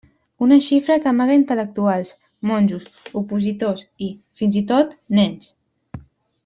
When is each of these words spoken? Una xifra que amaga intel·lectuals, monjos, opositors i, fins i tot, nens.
Una 0.43 0.55
xifra 0.67 0.95
que 1.03 1.11
amaga 1.11 1.35
intel·lectuals, 1.39 2.13
monjos, 2.53 2.89
opositors 3.23 3.87
i, 4.09 4.11
fins 4.41 4.61
i 4.63 4.69
tot, 4.73 5.01
nens. 5.21 5.55